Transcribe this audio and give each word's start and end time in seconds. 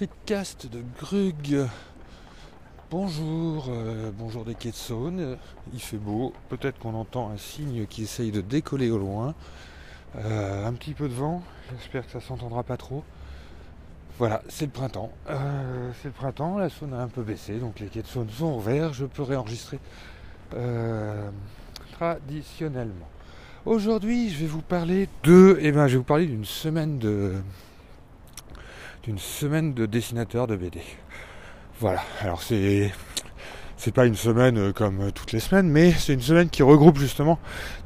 streetcast 0.00 0.66
de 0.66 0.82
Grug. 0.98 1.68
Bonjour, 2.90 3.66
euh, 3.68 4.10
bonjour 4.18 4.46
des 4.46 4.54
quais 4.54 4.70
de 4.70 4.74
Saône. 4.74 5.36
Il 5.74 5.78
fait 5.78 5.98
beau. 5.98 6.32
Peut-être 6.48 6.78
qu'on 6.78 6.94
entend 6.94 7.28
un 7.28 7.36
signe 7.36 7.84
qui 7.84 8.04
essaye 8.04 8.30
de 8.30 8.40
décoller 8.40 8.90
au 8.90 8.96
loin. 8.96 9.34
Euh, 10.16 10.66
un 10.66 10.72
petit 10.72 10.94
peu 10.94 11.06
de 11.06 11.12
vent. 11.12 11.42
J'espère 11.76 12.06
que 12.06 12.12
ça 12.12 12.20
s'entendra 12.22 12.62
pas 12.62 12.78
trop. 12.78 13.04
Voilà, 14.16 14.40
c'est 14.48 14.64
le 14.64 14.70
printemps. 14.70 15.12
Euh, 15.28 15.90
c'est 16.00 16.08
le 16.08 16.14
printemps. 16.14 16.56
La 16.56 16.70
Saône 16.70 16.94
a 16.94 17.02
un 17.02 17.08
peu 17.08 17.22
baissé, 17.22 17.58
donc 17.58 17.78
les 17.78 17.88
quais 17.88 18.00
de 18.00 18.06
Saône 18.06 18.30
sont 18.30 18.54
ouverts. 18.54 18.94
Je 18.94 19.04
peux 19.04 19.22
réenregistrer 19.22 19.80
traditionnellement. 21.92 23.08
Aujourd'hui, 23.66 24.30
je 24.30 24.38
vais 24.38 24.46
vous 24.46 24.62
parler 24.62 25.10
de. 25.24 25.58
Eh 25.60 25.72
ben, 25.72 25.88
je 25.88 25.92
vais 25.92 25.98
vous 25.98 26.04
parler 26.04 26.24
d'une 26.24 26.46
semaine 26.46 26.98
de 26.98 27.34
d'une 29.02 29.18
semaine 29.18 29.74
de 29.74 29.86
dessinateur 29.86 30.46
de 30.46 30.56
BD. 30.56 30.80
Voilà, 31.78 32.02
alors 32.20 32.42
c'est 32.42 32.92
c'est 33.76 33.94
pas 33.94 34.04
une 34.04 34.14
semaine 34.14 34.58
euh, 34.58 34.72
comme 34.72 35.00
euh, 35.00 35.10
toutes 35.10 35.32
les 35.32 35.40
semaines, 35.40 35.70
mais 35.70 35.92
c'est 35.92 36.12
une 36.12 36.20
semaine 36.20 36.50
qui 36.50 36.62
regroupe 36.62 36.98
justement 36.98 37.38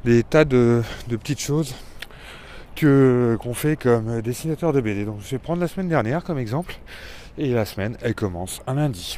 des 0.03 0.23
tas 0.23 0.43
de, 0.43 0.83
petites 1.07 1.39
choses 1.39 1.73
que 2.75 3.37
qu'on 3.41 3.53
fait 3.53 3.77
comme 3.77 4.21
dessinateur 4.21 4.73
de 4.73 4.81
BD. 4.81 5.05
Donc 5.05 5.21
je 5.21 5.29
vais 5.29 5.37
prendre 5.37 5.61
la 5.61 5.69
semaine 5.69 5.87
dernière 5.87 6.25
comme 6.25 6.37
exemple, 6.37 6.75
et 7.37 7.53
la 7.53 7.63
semaine 7.63 7.95
elle 8.01 8.13
commence 8.13 8.61
un 8.67 8.73
lundi. 8.73 9.17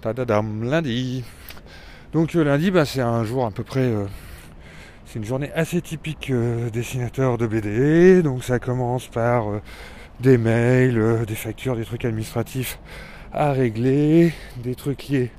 Tadadam, 0.00 0.64
lundi. 0.64 1.24
Donc 2.14 2.34
euh, 2.34 2.44
lundi, 2.44 2.70
bah, 2.70 2.86
c'est 2.86 3.02
un 3.02 3.24
jour 3.24 3.44
à 3.44 3.50
peu 3.50 3.62
près. 3.62 3.92
c'est 5.04 5.18
une 5.18 5.26
journée 5.26 5.52
assez 5.52 5.82
typique 5.82 6.32
dessinateur 6.72 7.36
de 7.36 7.46
BD. 7.46 8.22
Donc 8.22 8.44
ça 8.44 8.58
commence 8.58 9.08
par 9.08 9.48
des 10.20 10.38
mails, 10.38 10.98
euh, 10.98 11.24
des 11.24 11.34
factures, 11.34 11.76
des 11.76 11.84
trucs 11.84 12.04
administratifs 12.04 12.78
à 13.32 13.52
régler, 13.52 14.32
des 14.58 14.74
trucs 14.74 15.08
liés 15.08 15.30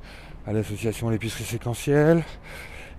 à 0.46 0.54
l'association 0.54 1.10
l'épicerie 1.10 1.44
séquentielle. 1.44 2.24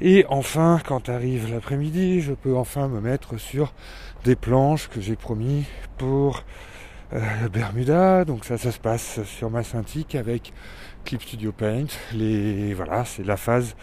Et 0.01 0.25
enfin, 0.29 0.81
quand 0.87 1.09
arrive 1.09 1.51
l'après-midi, 1.53 2.21
je 2.21 2.33
peux 2.33 2.57
enfin 2.57 2.89
me 2.89 3.01
mettre 3.01 3.39
sur 3.39 3.73
des 4.25 4.37
planches 4.37 4.89
que 4.89 5.01
j'ai 5.01 5.17
promis 5.17 5.65
pour 5.97 6.45
euh, 7.13 7.49
Bermuda. 7.53 8.25
Donc 8.25 8.45
ça, 8.45 8.59
ça 8.59 8.71
se 8.71 8.79
passe 8.79 9.23
sur 9.25 9.51
ma 9.51 9.63
Cintiq 9.63 10.15
avec 10.15 10.53
Clip 11.05 11.23
Studio 11.23 11.53
Paint. 11.53 11.87
Les, 12.13 12.75
voilà, 12.75 13.05
c'est 13.05 13.25
la 13.25 13.37
phase 13.37 13.75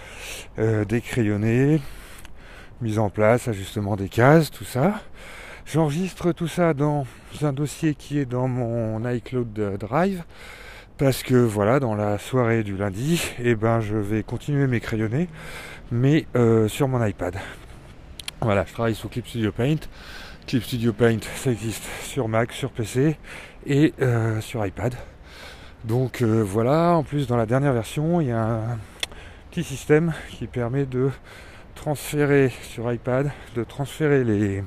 euh, 0.60 0.86
des 0.86 1.02
crayonnés, 1.02 1.82
mise 2.82 3.00
en 3.00 3.10
place, 3.10 3.48
ajustement 3.48 3.96
des 3.96 4.10
cases, 4.10 4.52
tout 4.52 4.66
ça. 4.66 5.02
J'enregistre 5.66 6.32
tout 6.32 6.48
ça 6.48 6.76
dans 6.76 7.08
un 7.42 7.52
dossier 7.52 7.96
qui 7.96 8.20
est 8.20 8.26
dans 8.26 8.48
mon 8.48 9.04
iCloud 9.10 9.78
Drive 9.80 10.24
parce 11.00 11.24
que 11.24 11.34
voilà, 11.34 11.80
dans 11.80 11.96
la 11.96 12.20
soirée 12.20 12.64
du 12.64 12.78
lundi, 12.78 13.22
eh 13.40 13.56
ben, 13.56 13.80
je 13.80 13.98
vais 13.98 14.22
continuer 14.22 14.68
mes 14.68 14.80
crayonnés, 14.80 15.28
mais 15.92 16.28
euh, 16.36 16.68
sur 16.68 16.88
mon 16.88 17.04
iPad. 17.04 17.36
Voilà, 18.42 18.64
je 18.68 18.74
travaille 18.74 18.94
sous 18.94 19.10
Clip 19.10 19.28
Studio 19.28 19.52
Paint. 19.52 19.80
Clip 20.46 20.64
Studio 20.64 20.94
Paint, 20.94 21.18
ça 21.36 21.50
existe 21.50 21.84
sur 22.04 22.28
Mac, 22.28 22.52
sur 22.52 22.70
PC 22.70 23.18
et 23.66 23.96
euh, 24.02 24.42
sur 24.42 24.64
iPad. 24.64 24.94
Donc 25.84 26.22
euh, 26.22 26.44
voilà, 26.44 26.92
en 26.92 27.04
plus 27.04 27.26
dans 27.26 27.38
la 27.38 27.48
dernière 27.48 27.74
version, 27.74 28.22
il 28.22 28.28
y 28.28 28.32
a 28.32 28.44
un 28.44 28.80
petit 29.50 29.64
système 29.64 30.14
qui 30.30 30.46
permet 30.46 30.86
de 30.86 31.10
transférer 31.74 32.54
sur 32.62 32.94
iPad, 32.94 33.32
de 33.56 33.64
transférer 33.64 34.24
les, 34.24 34.64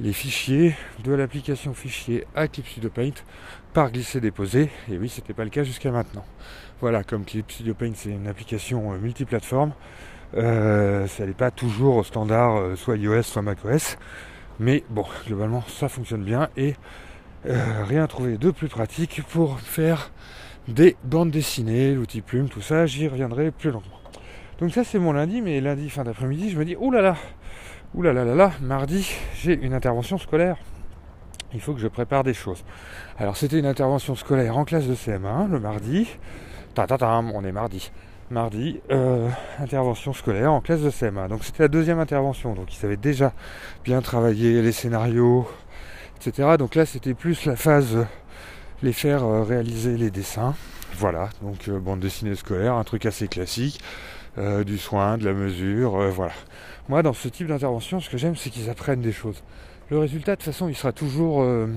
les 0.00 0.12
fichiers 0.12 0.74
de 1.04 1.12
l'application 1.12 1.72
fichier 1.72 2.26
à 2.34 2.48
Clip 2.48 2.66
Studio 2.66 2.90
Paint 2.90 3.14
par 3.72 3.90
glisser-déposer. 3.90 4.70
Et 4.90 4.98
oui, 4.98 5.08
c'était 5.08 5.32
pas 5.32 5.44
le 5.44 5.50
cas 5.50 5.62
jusqu'à 5.62 5.90
maintenant. 5.90 6.24
Voilà, 6.80 7.02
comme 7.04 7.24
Clip 7.24 7.50
Studio 7.50 7.74
Paint 7.74 7.92
c'est 7.94 8.10
une 8.10 8.26
application 8.26 8.92
euh, 8.92 8.98
multiplateforme, 8.98 9.72
euh, 10.36 11.06
ça 11.06 11.24
n'est 11.24 11.32
pas 11.32 11.50
toujours 11.50 12.04
standard 12.04 12.56
euh, 12.56 12.76
soit 12.76 12.96
iOS 12.96 13.22
soit 13.22 13.42
macOS. 13.42 13.96
Mais 14.58 14.84
bon, 14.90 15.04
globalement 15.26 15.62
ça 15.68 15.88
fonctionne 15.88 16.24
bien 16.24 16.48
et 16.56 16.74
rien 17.44 18.08
trouvé 18.08 18.38
de 18.38 18.50
plus 18.50 18.66
pratique 18.66 19.22
pour 19.28 19.60
faire 19.60 20.10
des 20.66 20.96
bandes 21.04 21.30
dessinées, 21.30 21.94
l'outil 21.94 22.20
plume, 22.20 22.48
tout 22.48 22.60
ça, 22.60 22.86
j'y 22.86 23.06
reviendrai 23.06 23.52
plus 23.52 23.70
longuement. 23.70 24.00
Donc 24.58 24.72
ça 24.72 24.82
c'est 24.82 24.98
mon 24.98 25.12
lundi, 25.12 25.42
mais 25.42 25.60
lundi 25.60 25.88
fin 25.90 26.02
d'après-midi, 26.02 26.50
je 26.50 26.58
me 26.58 26.64
dis, 26.64 26.74
oh 26.80 26.90
là 26.90 27.02
là, 27.02 27.16
Ouh 27.96 28.02
là 28.02 28.12
là 28.12 28.26
là 28.26 28.34
là, 28.34 28.52
mardi, 28.60 29.10
j'ai 29.36 29.54
une 29.54 29.72
intervention 29.72 30.18
scolaire. 30.18 30.58
Il 31.54 31.62
faut 31.62 31.72
que 31.72 31.80
je 31.80 31.88
prépare 31.88 32.24
des 32.24 32.34
choses. 32.34 32.62
Alors 33.16 33.38
c'était 33.38 33.58
une 33.58 33.64
intervention 33.64 34.14
scolaire 34.14 34.58
en 34.58 34.66
classe 34.66 34.86
de 34.86 34.94
CM1 34.94 35.48
le 35.50 35.58
mardi. 35.58 36.06
Ta, 36.74 36.86
ta, 36.86 36.98
ta 36.98 37.08
on 37.08 37.42
est 37.42 37.52
mardi. 37.52 37.90
Mardi, 38.30 38.80
euh, 38.90 39.30
intervention 39.58 40.12
scolaire 40.12 40.52
en 40.52 40.60
classe 40.60 40.82
de 40.82 40.90
CM1. 40.90 41.28
Donc 41.28 41.42
c'était 41.42 41.62
la 41.62 41.68
deuxième 41.68 41.98
intervention. 41.98 42.52
Donc 42.52 42.76
ils 42.76 42.84
avaient 42.84 42.98
déjà 42.98 43.32
bien 43.82 44.02
travaillé 44.02 44.60
les 44.60 44.72
scénarios, 44.72 45.48
etc. 46.18 46.56
Donc 46.58 46.74
là 46.74 46.84
c'était 46.84 47.14
plus 47.14 47.46
la 47.46 47.56
phase 47.56 48.06
les 48.82 48.92
faire 48.92 49.24
euh, 49.24 49.42
réaliser 49.42 49.96
les 49.96 50.10
dessins. 50.10 50.54
Voilà, 50.98 51.30
donc 51.40 51.68
euh, 51.68 51.78
bande 51.78 52.00
dessinée 52.00 52.34
scolaire, 52.34 52.74
un 52.74 52.84
truc 52.84 53.06
assez 53.06 53.26
classique, 53.26 53.80
du 54.36 54.78
soin, 54.78 55.18
de 55.18 55.24
la 55.24 55.32
mesure, 55.32 56.10
voilà. 56.10 56.32
Moi, 56.88 57.02
dans 57.02 57.12
ce 57.12 57.28
type 57.28 57.48
d'intervention, 57.48 58.00
ce 58.00 58.08
que 58.08 58.16
j'aime, 58.16 58.36
c'est 58.36 58.50
qu'ils 58.50 58.70
apprennent 58.70 59.00
des 59.00 59.12
choses. 59.12 59.42
Le 59.90 59.98
résultat, 59.98 60.32
de 60.32 60.36
toute 60.36 60.52
façon, 60.52 60.68
il 60.68 60.74
sera 60.74 60.92
toujours. 60.92 61.42
Euh, 61.42 61.68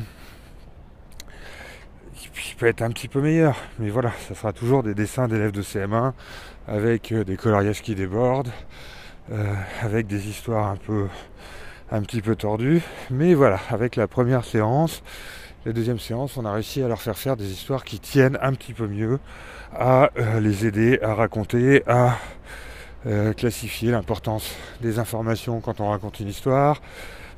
il 2.49 2.55
peut 2.55 2.65
être 2.67 2.81
un 2.81 2.89
petit 2.89 3.07
peu 3.07 3.21
meilleur, 3.21 3.55
mais 3.77 3.89
voilà, 3.89 4.11
ça 4.27 4.35
sera 4.35 4.51
toujours 4.51 4.83
des 4.83 4.93
dessins 4.93 5.27
d'élèves 5.27 5.51
de 5.51 5.61
CM1 5.61 6.13
avec 6.67 7.11
euh, 7.11 7.23
des 7.23 7.37
coloriages 7.37 7.81
qui 7.81 7.95
débordent, 7.95 8.51
euh, 9.31 9.53
avec 9.81 10.07
des 10.07 10.27
histoires 10.27 10.67
un 10.67 10.75
peu, 10.75 11.07
un 11.91 12.01
petit 12.01 12.21
peu 12.21 12.35
tordues. 12.35 12.81
Mais 13.09 13.33
voilà, 13.33 13.59
avec 13.69 13.95
la 13.95 14.07
première 14.07 14.45
séance, 14.45 15.03
la 15.65 15.73
deuxième 15.73 15.99
séance, 15.99 16.37
on 16.37 16.45
a 16.45 16.53
réussi 16.53 16.81
à 16.81 16.87
leur 16.87 17.01
faire 17.01 17.17
faire 17.17 17.35
des 17.35 17.51
histoires 17.51 17.83
qui 17.83 17.99
tiennent 17.99 18.37
un 18.41 18.53
petit 18.53 18.73
peu 18.73 18.87
mieux, 18.87 19.19
à 19.73 20.09
les 20.39 20.65
aider 20.65 20.99
à 21.01 21.13
raconter, 21.13 21.83
à 21.87 22.17
euh, 23.05 23.31
classifier 23.33 23.91
l'importance 23.91 24.55
des 24.81 24.99
informations 24.99 25.61
quand 25.61 25.79
on 25.79 25.89
raconte 25.89 26.19
une 26.19 26.27
histoire. 26.27 26.81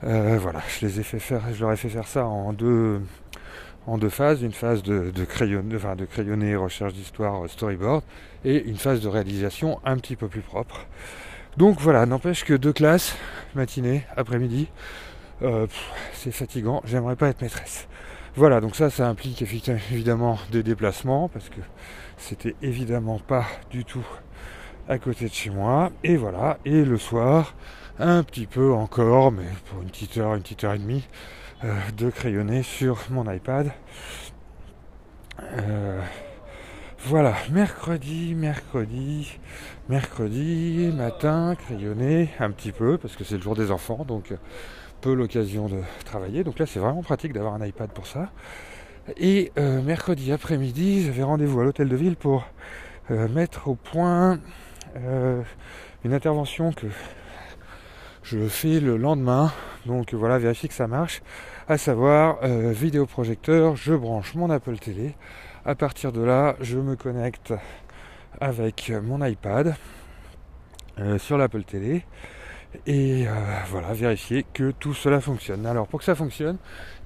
Euh, 0.04 0.40
voilà, 0.42 0.62
je 0.68 0.86
les 0.86 1.00
ai 1.00 1.04
fait 1.04 1.20
faire, 1.20 1.42
je 1.54 1.62
leur 1.62 1.72
ai 1.72 1.78
fait 1.78 1.90
faire 1.90 2.08
ça 2.08 2.26
en 2.26 2.52
deux, 2.54 3.00
en 3.86 4.00
deux 4.00 4.10
phases, 4.10 4.42
une 4.42 4.54
phase 4.54 4.82
de, 4.82 5.12
de, 5.12 5.76
enfin 5.76 5.96
de 5.96 6.06
crayonner, 6.06 6.56
recherche 6.56 6.94
d'histoire, 6.94 7.48
storyboard, 7.48 8.04
et 8.44 8.64
une 8.64 8.78
phase 8.78 9.02
de 9.02 9.08
réalisation 9.08 9.80
un 9.86 9.98
petit 9.98 10.16
peu 10.16 10.28
plus 10.28 10.42
propre. 10.42 10.88
Donc 11.58 11.82
voilà, 11.82 12.06
n'empêche 12.06 12.46
que 12.46 12.54
deux 12.54 12.72
classes, 12.72 13.16
matinée, 13.56 14.06
après-midi, 14.16 14.70
euh, 15.42 15.68
c'est 16.14 16.32
fatigant, 16.32 16.82
j'aimerais 16.86 17.16
pas 17.16 17.28
être 17.28 17.42
maîtresse. 17.42 17.88
Voilà, 18.36 18.62
donc 18.62 18.78
ça, 18.78 18.90
ça 18.90 19.08
implique 19.10 19.42
évidemment 19.42 20.40
des 20.52 20.64
déplacements, 20.64 21.28
parce 21.28 21.50
que 21.50 21.60
c'était 22.18 22.56
évidemment 22.62 23.20
pas 23.20 23.46
du 23.70 23.84
tout 23.84 24.06
à 24.88 24.98
côté 24.98 25.26
de 25.26 25.34
chez 25.34 25.50
moi. 25.50 25.92
Et 26.06 26.16
voilà, 26.16 26.58
et 26.64 26.86
le 26.86 26.98
soir, 26.98 27.54
un 28.00 28.24
petit 28.24 28.48
peu 28.48 28.72
encore, 28.72 29.34
mais 29.34 29.48
pour 29.66 29.82
une 29.82 29.90
petite 29.90 30.18
heure, 30.18 30.36
une 30.36 30.44
petite 30.44 30.64
heure 30.64 30.74
et 30.74 30.80
demie, 30.80 31.06
euh, 31.66 31.76
de 31.98 32.10
crayonner 32.10 32.64
sur 32.64 32.98
mon 33.10 33.30
iPad. 33.30 33.72
Euh, 35.42 36.02
voilà, 37.00 37.36
mercredi, 37.50 38.36
mercredi, 38.36 39.40
mercredi 39.90 40.92
matin, 40.96 41.56
crayonner 41.56 42.30
un 42.40 42.52
petit 42.52 42.72
peu, 42.72 42.98
parce 42.98 43.16
que 43.16 43.24
c'est 43.24 43.36
le 43.36 43.42
jour 43.42 43.56
des 43.56 43.72
enfants, 43.72 44.06
donc 44.08 44.34
peu 45.02 45.14
l'occasion 45.14 45.68
de 45.68 45.82
travailler. 46.06 46.44
Donc 46.44 46.60
là, 46.60 46.66
c'est 46.66 46.80
vraiment 46.80 47.04
pratique 47.04 47.34
d'avoir 47.34 47.54
un 47.54 47.66
iPad 47.66 47.90
pour 47.92 48.08
ça. 48.08 48.30
Et 49.18 49.52
euh, 49.58 49.82
mercredi 49.82 50.32
après-midi, 50.32 51.06
j'avais 51.06 51.24
rendez-vous 51.24 51.60
à 51.60 51.64
l'hôtel 51.64 51.90
de 51.90 51.96
ville 51.96 52.16
pour 52.16 52.46
mettre 53.10 53.68
au 53.68 53.76
point 53.76 54.40
euh, 54.96 55.42
une 56.04 56.14
intervention 56.14 56.72
que 56.72 56.88
je 58.24 58.48
fais 58.48 58.80
le 58.80 58.98
lendemain. 58.98 59.52
Donc 59.86 60.14
voilà, 60.14 60.38
vérifier 60.38 60.70
que 60.70 60.76
ça 60.76 60.88
marche. 60.88 61.22
À 61.68 61.78
savoir, 61.78 62.38
euh, 62.44 62.72
vidéoprojecteur, 62.72 63.76
je 63.76 63.94
branche 63.94 64.36
mon 64.36 64.50
Apple 64.50 64.78
Télé. 64.78 65.16
À 65.66 65.76
partir 65.76 66.12
de 66.12 66.22
là, 66.22 66.56
je 66.60 66.78
me 66.78 66.96
connecte 66.96 67.54
avec 68.40 68.92
mon 69.04 69.24
iPad 69.26 69.76
euh, 71.00 71.18
sur 71.18 71.38
l'Apple 71.38 71.64
Télé. 71.64 72.04
Et 72.88 73.26
voilà, 73.70 73.92
vérifier 73.92 74.46
que 74.54 74.72
tout 74.72 74.94
cela 74.94 75.20
fonctionne. 75.20 75.66
Alors 75.66 75.88
pour 75.88 76.00
que 76.00 76.06
ça 76.06 76.16
fonctionne, 76.16 76.58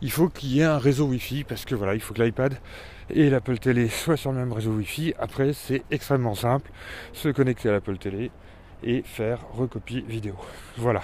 il 0.02 0.12
faut 0.12 0.30
qu'il 0.30 0.50
y 0.50 0.60
ait 0.60 0.64
un 0.64 0.78
réseau 0.78 1.08
Wi-Fi 1.08 1.44
parce 1.44 1.66
que 1.66 1.74
voilà, 1.74 1.96
il 1.96 2.02
faut 2.02 2.14
que 2.14 2.22
l'iPad 2.22 2.56
et 3.10 3.30
l'Apple 3.30 3.58
Télé 3.58 3.90
soit 3.90 4.18
sur 4.18 4.32
le 4.32 4.38
même 4.38 4.54
réseau 4.54 4.72
Wi-Fi. 4.72 5.16
Après, 5.20 5.54
c'est 5.54 5.84
extrêmement 5.92 6.36
simple, 6.36 6.70
se 7.14 7.30
connecter 7.30 7.70
à 7.70 7.72
l'Apple 7.72 7.98
Télé 7.98 8.32
et 8.84 9.02
faire 9.04 9.40
recopie 9.54 10.02
vidéo. 10.02 10.36
Voilà. 10.78 11.02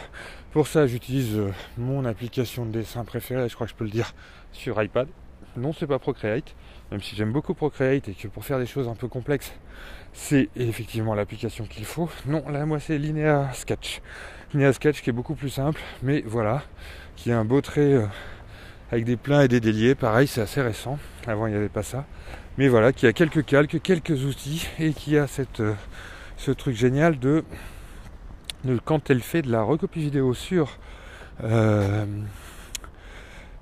Pour 0.52 0.68
ça, 0.68 0.86
j'utilise 0.86 1.38
euh, 1.38 1.52
mon 1.78 2.06
application 2.06 2.66
de 2.66 2.72
dessin 2.72 3.06
préférée, 3.06 3.48
je 3.50 3.56
crois 3.56 3.68
que 3.68 3.72
je 3.72 3.78
peux 3.78 3.86
le 3.86 3.90
dire, 3.90 4.14
sur 4.52 4.82
iPad. 4.82 5.08
Non, 5.56 5.74
c'est 5.74 5.88
pas 5.88 6.00
Procreate, 6.00 6.56
même 6.92 7.02
si 7.02 7.16
j'aime 7.16 7.32
beaucoup 7.32 7.54
Procreate 7.54 8.08
et 8.10 8.14
que 8.14 8.28
pour 8.28 8.46
faire 8.46 8.60
des 8.60 8.66
choses 8.66 8.88
un 8.88 8.96
peu 8.96 9.08
complexes, 9.08 9.54
c'est 10.14 10.50
effectivement 10.56 11.16
l'application 11.16 11.66
qu'il 11.66 11.86
faut. 11.86 12.10
Non, 12.26 12.48
là, 12.50 12.66
moi, 12.66 12.80
c'est 12.80 12.98
Linear 12.98 13.54
Sketch. 13.56 14.02
Linear 14.54 14.74
Sketch 14.74 15.02
qui 15.02 15.10
est 15.10 15.14
beaucoup 15.14 15.36
plus 15.36 15.50
simple, 15.50 15.80
mais 16.04 16.24
voilà, 16.26 16.64
qui 17.16 17.32
a 17.32 17.40
un 17.40 17.46
beau 17.46 17.62
trait 17.62 17.94
euh, 17.94 18.06
avec 18.92 19.06
des 19.06 19.16
pleins 19.16 19.42
et 19.42 19.48
des 19.48 19.60
déliés. 19.60 19.96
Pareil, 19.96 20.28
c'est 20.28 20.42
assez 20.42 20.62
récent. 20.62 21.00
Avant, 21.28 21.48
il 21.48 21.52
n'y 21.52 21.58
avait 21.58 21.70
pas 21.70 21.84
ça. 21.84 22.06
Mais 22.58 22.68
voilà, 22.68 22.92
qui 22.92 23.08
a 23.08 23.14
quelques 23.14 23.46
calques, 23.46 23.82
quelques 23.82 24.26
outils 24.26 24.68
et 24.80 24.94
qui 24.94 25.18
a 25.18 25.28
cette, 25.28 25.62
euh, 25.62 25.74
ce 26.36 26.52
truc 26.52 26.76
génial 26.76 27.18
de, 27.18 27.46
quand 28.84 29.10
elle 29.10 29.22
fait 29.22 29.42
de 29.42 29.52
la 29.52 29.62
recopie 29.62 30.02
vidéo 30.02 30.34
sur, 30.34 30.78
euh, 31.44 32.06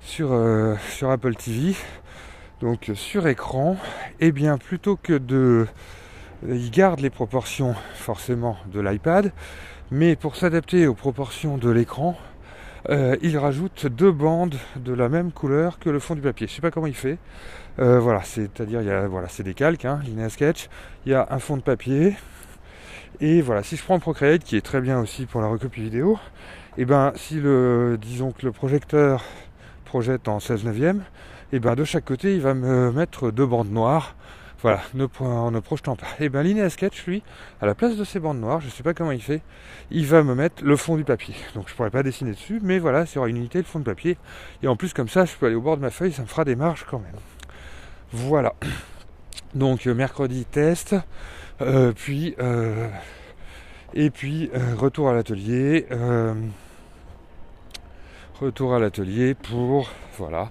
sur, 0.00 1.10
Apple 1.10 1.34
TV, 1.36 1.76
donc 2.60 2.90
sur 2.94 3.28
écran, 3.28 3.76
et 4.18 4.32
bien 4.32 4.58
plutôt 4.58 4.96
que 4.96 5.12
de 5.12 5.66
il 6.48 6.70
garde 6.70 7.00
les 7.00 7.10
proportions 7.10 7.74
forcément 7.94 8.56
de 8.72 8.80
l'iPad, 8.80 9.32
mais 9.90 10.16
pour 10.16 10.36
s'adapter 10.36 10.86
aux 10.86 10.94
proportions 10.94 11.58
de 11.58 11.70
l'écran, 11.70 12.16
euh, 12.88 13.16
il 13.20 13.36
rajoute 13.36 13.86
deux 13.86 14.12
bandes 14.12 14.56
de 14.76 14.92
la 14.94 15.08
même 15.08 15.32
couleur 15.32 15.78
que 15.78 15.90
le 15.90 15.98
fond 15.98 16.14
du 16.14 16.22
papier. 16.22 16.46
Je 16.46 16.52
sais 16.54 16.62
pas 16.62 16.70
comment 16.70 16.86
il 16.86 16.94
fait. 16.94 17.18
Euh, 17.78 18.00
voilà, 18.00 18.22
c'est-à-dire, 18.22 18.80
voilà, 19.08 19.28
c'est 19.28 19.42
des 19.42 19.54
calques, 19.54 19.84
hein, 19.84 20.00
Sketch. 20.28 20.68
Il 21.04 21.12
y 21.12 21.14
a 21.14 21.26
un 21.30 21.38
fond 21.38 21.56
de 21.56 21.62
papier. 21.62 22.16
Et 23.20 23.42
voilà, 23.42 23.62
si 23.62 23.76
je 23.76 23.84
prends 23.84 23.98
Procreate, 23.98 24.44
qui 24.44 24.56
est 24.56 24.62
très 24.62 24.80
bien 24.80 24.98
aussi 24.98 25.26
pour 25.26 25.42
la 25.42 25.48
recopie 25.48 25.82
vidéo, 25.82 26.18
et 26.78 26.82
eh 26.82 26.84
ben 26.86 27.12
si 27.16 27.34
le, 27.34 27.98
disons 28.00 28.30
que 28.30 28.46
le 28.46 28.52
projecteur 28.52 29.24
projette 29.84 30.28
en 30.28 30.40
16 30.40 30.64
neuvième, 30.64 31.02
et 31.52 31.58
ben 31.58 31.74
de 31.74 31.84
chaque 31.84 32.04
côté, 32.04 32.34
il 32.34 32.40
va 32.40 32.54
me 32.54 32.92
mettre 32.92 33.30
deux 33.30 33.44
bandes 33.44 33.70
noires 33.70 34.14
voilà, 34.62 34.80
ne, 34.94 35.06
en 35.20 35.50
ne 35.50 35.60
projetant 35.60 35.96
pas. 35.96 36.06
Et 36.18 36.28
bien 36.28 36.42
Linear 36.42 36.70
Sketch, 36.70 37.06
lui, 37.06 37.22
à 37.60 37.66
la 37.66 37.74
place 37.74 37.96
de 37.96 38.04
ces 38.04 38.20
bandes 38.20 38.40
noires, 38.40 38.60
je 38.60 38.66
ne 38.66 38.70
sais 38.70 38.82
pas 38.82 38.92
comment 38.92 39.12
il 39.12 39.22
fait, 39.22 39.42
il 39.90 40.06
va 40.06 40.22
me 40.22 40.34
mettre 40.34 40.62
le 40.62 40.76
fond 40.76 40.96
du 40.96 41.04
papier. 41.04 41.34
Donc 41.54 41.68
je 41.68 41.72
ne 41.72 41.76
pourrais 41.76 41.90
pas 41.90 42.02
dessiner 42.02 42.32
dessus, 42.32 42.60
mais 42.62 42.78
voilà, 42.78 43.06
c'est 43.06 43.18
une 43.20 43.36
unité, 43.36 43.58
le 43.58 43.64
fond 43.64 43.78
de 43.78 43.84
papier. 43.84 44.18
Et 44.62 44.68
en 44.68 44.76
plus 44.76 44.92
comme 44.92 45.08
ça, 45.08 45.24
je 45.24 45.34
peux 45.36 45.46
aller 45.46 45.54
au 45.54 45.62
bord 45.62 45.76
de 45.76 45.82
ma 45.82 45.90
feuille, 45.90 46.12
ça 46.12 46.22
me 46.22 46.26
fera 46.26 46.44
des 46.44 46.56
marges 46.56 46.84
quand 46.88 46.98
même. 46.98 47.16
Voilà. 48.12 48.54
Donc 49.54 49.86
euh, 49.86 49.94
mercredi 49.94 50.44
test, 50.44 50.94
euh, 51.60 51.92
puis 51.92 52.34
euh, 52.38 52.88
et 53.94 54.10
puis 54.10 54.50
retour 54.76 55.08
à 55.08 55.14
l'atelier. 55.14 55.86
retour 58.40 58.74
à 58.74 58.78
l'atelier 58.78 59.34
pour 59.34 59.90
voilà 60.16 60.50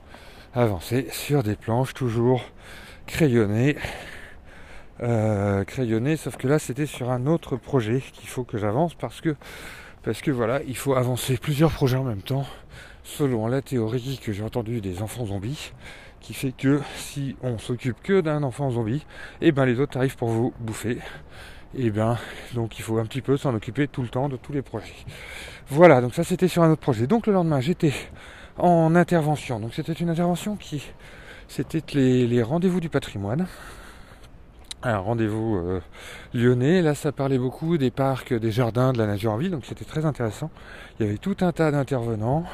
avancer 0.53 1.07
sur 1.11 1.41
des 1.41 1.55
planches 1.55 1.93
toujours 1.93 2.43
crayonné. 3.09 3.75
Euh, 5.01 5.63
crayonné, 5.63 6.15
sauf 6.15 6.37
que 6.37 6.47
là 6.47 6.59
c'était 6.59 6.85
sur 6.85 7.09
un 7.09 7.25
autre 7.25 7.55
projet 7.55 8.03
qu'il 8.13 8.29
faut 8.29 8.43
que 8.43 8.57
j'avance 8.57 8.93
parce 8.93 9.21
que 9.21 9.35
parce 10.03 10.21
que 10.21 10.31
voilà, 10.31 10.61
il 10.67 10.77
faut 10.77 10.93
avancer 10.95 11.37
plusieurs 11.37 11.71
projets 11.71 11.97
en 11.97 12.03
même 12.03 12.21
temps, 12.21 12.45
selon 13.03 13.47
la 13.47 13.61
théorie 13.61 14.19
que 14.23 14.31
j'ai 14.31 14.43
entendue 14.43 14.79
des 14.79 15.01
enfants 15.01 15.25
zombies, 15.25 15.73
qui 16.21 16.33
fait 16.33 16.53
que 16.53 16.79
si 16.95 17.35
on 17.41 17.57
s'occupe 17.57 18.01
que 18.01 18.21
d'un 18.21 18.43
enfant 18.43 18.71
zombie, 18.71 19.05
et 19.41 19.47
eh 19.47 19.51
ben 19.51 19.65
les 19.65 19.79
autres 19.79 19.97
arrivent 19.97 20.17
pour 20.17 20.29
vous 20.29 20.53
bouffer. 20.59 20.99
Et 21.75 21.87
eh 21.87 21.89
ben 21.89 22.17
donc 22.53 22.79
il 22.79 22.81
faut 22.83 22.97
un 22.99 23.05
petit 23.05 23.21
peu 23.21 23.37
s'en 23.37 23.53
occuper 23.55 23.87
tout 23.87 24.01
le 24.01 24.09
temps 24.09 24.29
de 24.29 24.37
tous 24.37 24.53
les 24.53 24.61
projets. 24.61 24.93
Voilà, 25.67 26.01
donc 26.01 26.13
ça 26.13 26.23
c'était 26.23 26.47
sur 26.47 26.63
un 26.63 26.71
autre 26.71 26.81
projet. 26.81 27.07
Donc 27.07 27.27
le 27.27 27.33
lendemain 27.33 27.59
j'étais 27.59 27.93
en 28.57 28.95
intervention. 28.95 29.59
Donc 29.59 29.73
c'était 29.73 29.93
une 29.93 30.09
intervention 30.09 30.55
qui 30.55 30.83
c'était 31.49 31.81
les, 31.95 32.43
rendez-vous 32.43 32.79
du 32.79 32.89
patrimoine. 32.89 33.47
Un 34.83 34.97
rendez-vous 34.97 35.57
euh, 35.57 35.81
lyonnais. 36.33 36.81
Là, 36.83 36.93
ça 36.93 37.11
parlait 37.11 37.39
beaucoup 37.39 37.77
des 37.79 37.89
parcs, 37.89 38.33
des 38.33 38.51
jardins, 38.51 38.93
de 38.93 38.99
la 38.99 39.07
nature 39.07 39.31
en 39.31 39.37
ville, 39.37 39.49
donc 39.49 39.65
c'était 39.65 39.83
très 39.83 40.05
intéressant. 40.05 40.51
Il 40.99 41.05
y 41.05 41.09
avait 41.09 41.17
tout 41.17 41.35
un 41.41 41.51
tas 41.51 41.71
d'intervenants, 41.71 42.45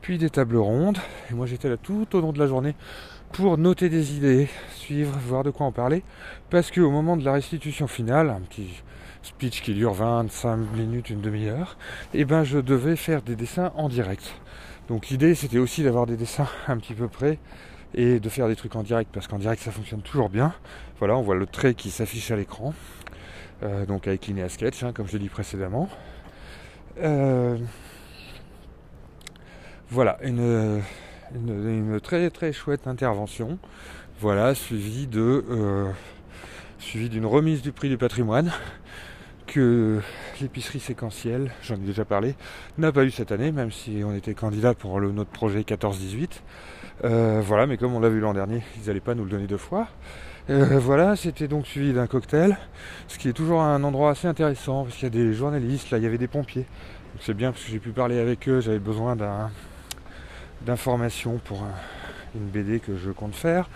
puis 0.00 0.16
des 0.16 0.30
tables 0.30 0.56
rondes. 0.56 0.98
Et 1.30 1.34
moi, 1.34 1.46
j'étais 1.46 1.68
là 1.68 1.76
tout 1.76 2.06
au 2.16 2.20
long 2.20 2.32
de 2.32 2.38
la 2.38 2.46
journée 2.46 2.74
pour 3.32 3.58
noter 3.58 3.90
des 3.90 4.16
idées, 4.16 4.48
suivre, 4.70 5.16
voir 5.26 5.44
de 5.44 5.50
quoi 5.50 5.66
en 5.66 5.72
parler. 5.72 6.02
Parce 6.48 6.70
qu'au 6.70 6.90
moment 6.90 7.18
de 7.18 7.24
la 7.24 7.34
restitution 7.34 7.86
finale, 7.86 8.30
un 8.30 8.40
petit 8.40 8.82
speech 9.22 9.62
qui 9.62 9.74
dure 9.74 9.92
25 9.92 10.56
minutes, 10.74 11.10
une 11.10 11.20
demi-heure, 11.20 11.76
et 12.14 12.20
eh 12.20 12.24
ben 12.24 12.44
je 12.44 12.58
devais 12.58 12.96
faire 12.96 13.20
des 13.20 13.36
dessins 13.36 13.72
en 13.76 13.90
direct. 13.90 14.34
Donc 14.88 15.10
l'idée 15.10 15.34
c'était 15.34 15.58
aussi 15.58 15.84
d'avoir 15.84 16.06
des 16.06 16.16
dessins 16.16 16.48
un 16.66 16.78
petit 16.78 16.94
peu 16.94 17.08
près 17.08 17.38
et 17.94 18.20
de 18.20 18.28
faire 18.28 18.48
des 18.48 18.56
trucs 18.56 18.74
en 18.76 18.82
direct 18.82 19.10
parce 19.12 19.26
qu'en 19.26 19.38
direct 19.38 19.62
ça 19.62 19.70
fonctionne 19.70 20.02
toujours 20.02 20.28
bien. 20.28 20.54
Voilà, 20.98 21.16
on 21.16 21.22
voit 21.22 21.34
le 21.34 21.46
trait 21.46 21.74
qui 21.74 21.90
s'affiche 21.90 22.30
à 22.30 22.36
l'écran, 22.36 22.74
euh, 23.62 23.86
donc 23.86 24.06
avec 24.06 24.26
Linear 24.26 24.50
Sketch, 24.50 24.82
hein, 24.82 24.92
comme 24.92 25.06
je 25.06 25.12
l'ai 25.12 25.18
dit 25.18 25.28
précédemment. 25.28 25.88
Euh, 27.02 27.58
voilà, 29.90 30.18
une, 30.22 30.80
une, 31.34 32.00
très 32.00 32.30
très 32.30 32.52
chouette 32.52 32.86
intervention. 32.86 33.58
Voilà, 34.20 34.54
suivi 34.54 35.06
de 35.06 35.44
euh, 35.50 35.90
suivi 36.78 37.08
d'une 37.08 37.26
remise 37.26 37.62
du 37.62 37.72
prix 37.72 37.88
du 37.88 37.98
patrimoine 37.98 38.52
que 39.52 40.00
l'épicerie 40.40 40.80
séquentielle, 40.80 41.50
j'en 41.62 41.74
ai 41.74 41.78
déjà 41.78 42.04
parlé, 42.04 42.34
n'a 42.78 42.90
pas 42.90 43.04
eu 43.04 43.10
cette 43.10 43.32
année, 43.32 43.52
même 43.52 43.70
si 43.70 44.02
on 44.04 44.14
était 44.14 44.32
candidat 44.34 44.72
pour 44.72 44.98
le, 44.98 45.12
notre 45.12 45.30
projet 45.30 45.60
14-18. 45.60 46.28
Euh, 47.04 47.42
voilà, 47.44 47.66
mais 47.66 47.76
comme 47.76 47.94
on 47.94 48.00
l'a 48.00 48.08
vu 48.08 48.20
l'an 48.20 48.32
dernier, 48.32 48.62
ils 48.78 48.86
n'allaient 48.86 49.00
pas 49.00 49.14
nous 49.14 49.24
le 49.24 49.30
donner 49.30 49.46
deux 49.46 49.58
fois. 49.58 49.88
Euh, 50.48 50.78
voilà, 50.78 51.16
c'était 51.16 51.48
donc 51.48 51.66
suivi 51.66 51.92
d'un 51.92 52.06
cocktail, 52.06 52.56
ce 53.08 53.18
qui 53.18 53.28
est 53.28 53.32
toujours 53.32 53.60
un 53.60 53.84
endroit 53.84 54.10
assez 54.10 54.26
intéressant, 54.26 54.84
parce 54.84 54.96
qu'il 54.96 55.04
y 55.04 55.06
a 55.06 55.10
des 55.10 55.34
journalistes, 55.34 55.90
là 55.90 55.98
il 55.98 56.04
y 56.04 56.06
avait 56.06 56.18
des 56.18 56.28
pompiers. 56.28 56.66
Donc 57.12 57.20
c'est 57.20 57.34
bien 57.34 57.52
parce 57.52 57.62
que 57.64 57.70
j'ai 57.70 57.78
pu 57.78 57.90
parler 57.90 58.18
avec 58.18 58.48
eux, 58.48 58.60
j'avais 58.60 58.78
besoin 58.78 59.16
d'informations 60.62 61.38
pour 61.44 61.66
une 62.34 62.46
BD 62.46 62.80
que 62.80 62.96
je 62.96 63.10
compte 63.10 63.34
faire, 63.34 63.68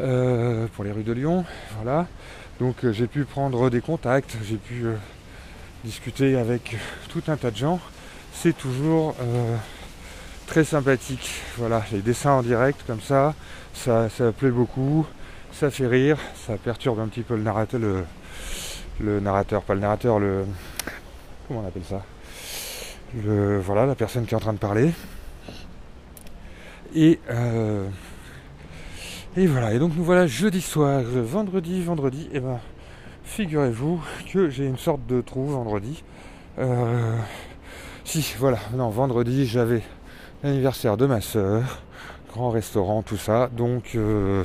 euh, 0.00 0.66
pour 0.74 0.84
les 0.84 0.92
rues 0.92 1.04
de 1.04 1.12
Lyon. 1.12 1.44
Voilà. 1.76 2.06
Donc 2.60 2.88
j'ai 2.90 3.06
pu 3.06 3.24
prendre 3.24 3.70
des 3.70 3.80
contacts, 3.80 4.36
j'ai 4.44 4.58
pu 4.58 4.84
discuter 5.82 6.36
avec 6.36 6.76
tout 7.08 7.22
un 7.28 7.36
tas 7.36 7.50
de 7.50 7.56
gens. 7.56 7.80
C'est 8.34 8.56
toujours 8.56 9.16
très 10.46 10.64
sympathique. 10.64 11.30
Voilà, 11.56 11.82
les 11.90 12.02
dessins 12.02 12.32
en 12.32 12.42
direct 12.42 12.82
comme 12.86 13.00
ça, 13.00 13.34
ça, 13.72 14.10
ça 14.10 14.30
plaît 14.32 14.50
beaucoup, 14.50 15.06
ça 15.52 15.70
fait 15.70 15.86
rire, 15.86 16.18
ça 16.46 16.58
perturbe 16.58 17.00
un 17.00 17.08
petit 17.08 17.22
peu 17.22 17.34
le 17.34 17.42
narrateur, 17.42 17.80
le, 19.00 19.20
narrateur, 19.20 19.62
pas 19.62 19.74
le 19.74 19.80
narrateur, 19.80 20.18
le 20.18 20.44
comment 21.48 21.60
on 21.60 21.66
appelle 21.66 21.84
ça? 21.88 22.02
Le, 23.24 23.58
Voilà, 23.58 23.86
la 23.86 23.94
personne 23.94 24.26
qui 24.26 24.34
est 24.34 24.36
en 24.36 24.40
train 24.40 24.52
de 24.52 24.58
parler. 24.58 24.92
Et 26.94 27.20
euh, 27.30 27.88
et 29.36 29.46
voilà, 29.46 29.72
et 29.72 29.78
donc 29.78 29.92
nous 29.96 30.04
voilà 30.04 30.26
jeudi 30.26 30.60
soir, 30.60 31.02
vendredi, 31.02 31.82
vendredi, 31.82 32.28
et 32.32 32.40
ben 32.40 32.58
figurez-vous 33.24 34.00
que 34.32 34.50
j'ai 34.50 34.66
une 34.66 34.76
sorte 34.76 35.06
de 35.06 35.20
trou 35.20 35.46
vendredi. 35.46 36.02
Euh, 36.58 37.16
si, 38.04 38.34
voilà, 38.38 38.58
non, 38.74 38.88
vendredi 38.90 39.46
j'avais 39.46 39.82
l'anniversaire 40.42 40.96
de 40.96 41.06
ma 41.06 41.20
soeur, 41.20 41.80
grand 42.32 42.50
restaurant, 42.50 43.02
tout 43.02 43.16
ça. 43.16 43.48
Donc, 43.56 43.92
euh, 43.94 44.42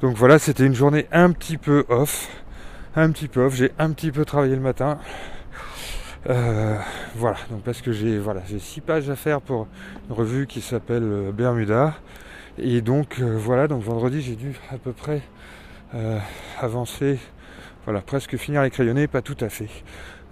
donc 0.00 0.16
voilà, 0.16 0.38
c'était 0.38 0.66
une 0.66 0.74
journée 0.74 1.06
un 1.10 1.32
petit 1.32 1.58
peu 1.58 1.84
off, 1.88 2.28
un 2.94 3.10
petit 3.10 3.26
peu 3.26 3.44
off. 3.44 3.56
J'ai 3.56 3.72
un 3.78 3.90
petit 3.90 4.12
peu 4.12 4.24
travaillé 4.24 4.54
le 4.54 4.62
matin. 4.62 4.98
Euh, 6.30 6.78
voilà, 7.16 7.38
donc 7.50 7.62
parce 7.62 7.82
que 7.82 7.90
j'ai 7.90 8.18
voilà, 8.18 8.42
j'ai 8.48 8.60
six 8.60 8.80
pages 8.80 9.10
à 9.10 9.16
faire 9.16 9.40
pour 9.40 9.66
une 10.08 10.14
revue 10.14 10.46
qui 10.46 10.60
s'appelle 10.60 11.32
Bermuda. 11.34 11.94
Et 12.58 12.80
donc 12.80 13.20
voilà, 13.20 13.68
donc 13.68 13.82
vendredi 13.82 14.20
j'ai 14.20 14.36
dû 14.36 14.54
à 14.70 14.76
peu 14.76 14.92
près 14.92 15.22
avancer, 16.60 17.18
voilà, 17.84 18.00
presque 18.00 18.36
finir 18.36 18.62
les 18.62 18.70
crayonnés, 18.70 19.06
pas 19.06 19.22
tout 19.22 19.36
à 19.40 19.48
fait 19.48 19.68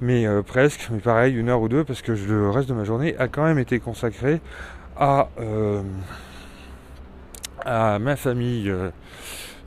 mais 0.00 0.26
presque, 0.46 0.88
mais 0.90 0.98
pareil, 0.98 1.34
une 1.34 1.48
heure 1.48 1.60
ou 1.60 1.68
deux, 1.68 1.84
parce 1.84 2.02
que 2.02 2.12
le 2.12 2.50
reste 2.50 2.68
de 2.68 2.74
ma 2.74 2.84
journée 2.84 3.16
a 3.18 3.28
quand 3.28 3.44
même 3.44 3.58
été 3.58 3.80
consacré 3.80 4.40
à, 4.96 5.28
euh, 5.40 5.82
ma 7.64 8.16
famille, 8.16 8.70
euh, 8.70 8.90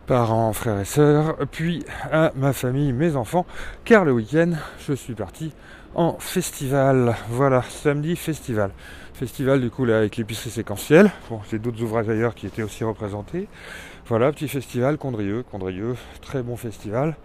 parents, 0.08 0.54
frères 0.54 0.80
et 0.80 0.86
sœurs, 0.86 1.38
puis 1.52 1.86
à 2.12 2.32
ma 2.36 2.54
famille, 2.54 2.94
mes 2.94 3.16
enfants, 3.16 3.46
car 3.86 4.06
le 4.06 4.12
week-end, 4.12 4.52
je 4.80 4.94
suis 4.94 5.16
parti 5.16 5.54
en 5.96 6.18
festival. 6.20 7.16
Voilà, 7.30 7.62
samedi 7.70 8.16
festival. 8.16 8.72
Festival 9.14 9.62
du 9.62 9.70
coup 9.70 9.86
là 9.86 10.00
avec 10.00 10.18
l'épicerie 10.18 10.50
séquentielle. 10.50 11.12
Bon, 11.30 11.40
j'ai 11.50 11.60
d'autres 11.60 11.82
ouvrages 11.84 12.10
ailleurs 12.10 12.34
qui 12.34 12.48
étaient 12.48 12.64
aussi 12.64 12.84
représentés. 12.84 13.48
Voilà, 14.08 14.32
petit 14.32 14.48
festival 14.48 14.98
Condrieux, 14.98 15.44
Condrieux, 15.50 15.96
très 16.22 16.42
bon 16.42 16.58
festival. 16.58 17.16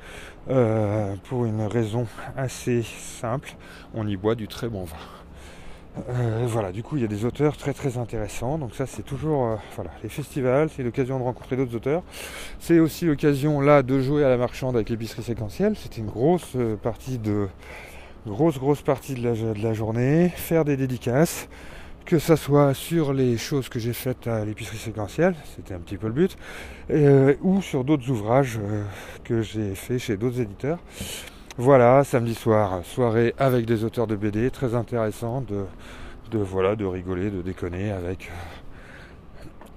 Euh, 0.50 1.14
pour 1.24 1.46
une 1.46 1.62
raison 1.62 2.06
assez 2.36 2.82
simple, 2.82 3.56
on 3.94 4.06
y 4.06 4.16
boit 4.16 4.34
du 4.34 4.48
très 4.48 4.68
bon 4.68 4.84
vin. 4.84 4.96
Euh, 6.10 6.44
voilà, 6.46 6.70
du 6.70 6.82
coup, 6.82 6.96
il 6.96 7.02
y 7.02 7.04
a 7.04 7.08
des 7.08 7.24
auteurs 7.24 7.56
très 7.56 7.72
très 7.72 7.96
intéressants. 7.96 8.58
Donc 8.58 8.74
ça, 8.74 8.84
c'est 8.86 9.02
toujours, 9.02 9.46
euh, 9.46 9.56
voilà, 9.74 9.90
les 10.02 10.10
festivals, 10.10 10.68
c'est 10.68 10.82
l'occasion 10.82 11.18
de 11.18 11.24
rencontrer 11.24 11.56
d'autres 11.56 11.74
auteurs. 11.74 12.02
C'est 12.60 12.78
aussi 12.78 13.06
l'occasion 13.06 13.60
là 13.60 13.82
de 13.82 13.98
jouer 13.98 14.24
à 14.24 14.28
la 14.28 14.36
marchande 14.36 14.76
avec 14.76 14.90
l'épicerie 14.90 15.22
séquentielle. 15.22 15.74
C'était 15.74 16.00
une 16.00 16.06
grosse 16.06 16.56
partie 16.82 17.18
de, 17.18 17.48
grosse 18.26 18.58
grosse 18.58 18.82
partie 18.82 19.14
de 19.14 19.62
la 19.62 19.72
journée. 19.72 20.28
Faire 20.36 20.64
des 20.64 20.76
dédicaces, 20.76 21.48
que 22.08 22.18
ça 22.18 22.36
soit 22.36 22.72
sur 22.72 23.12
les 23.12 23.36
choses 23.36 23.68
que 23.68 23.78
j'ai 23.78 23.92
faites 23.92 24.26
à 24.28 24.42
l'épicerie 24.42 24.78
séquentielle, 24.78 25.34
c'était 25.54 25.74
un 25.74 25.78
petit 25.78 25.98
peu 25.98 26.06
le 26.06 26.14
but, 26.14 26.38
ou 27.42 27.60
sur 27.60 27.84
d'autres 27.84 28.08
ouvrages 28.08 28.58
que 29.24 29.42
j'ai 29.42 29.74
fait 29.74 29.98
chez 29.98 30.16
d'autres 30.16 30.40
éditeurs. 30.40 30.78
Voilà, 31.58 32.04
samedi 32.04 32.34
soir, 32.34 32.80
soirée 32.82 33.34
avec 33.36 33.66
des 33.66 33.84
auteurs 33.84 34.06
de 34.06 34.16
BD, 34.16 34.50
très 34.50 34.74
intéressant 34.74 35.42
de, 35.42 36.38
voilà, 36.38 36.76
de 36.76 36.86
rigoler, 36.86 37.30
de 37.30 37.42
déconner 37.42 37.90
avec 37.90 38.30